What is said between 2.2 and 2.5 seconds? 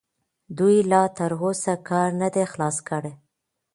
نه دی